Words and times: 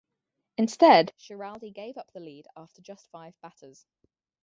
Instead, 0.57 1.13
Schiraldi 1.19 1.69
gave 1.71 1.95
up 1.95 2.11
the 2.11 2.21
lead 2.21 2.47
after 2.57 2.81
just 2.81 3.07
five 3.11 3.39
batters. 3.39 3.85